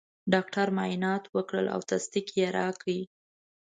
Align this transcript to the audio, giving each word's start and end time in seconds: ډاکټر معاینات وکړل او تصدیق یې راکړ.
ډاکټر 0.33 0.67
معاینات 0.77 1.23
وکړل 1.35 1.65
او 1.75 1.79
تصدیق 1.91 2.27
یې 2.39 2.47
راکړ. 2.57 2.95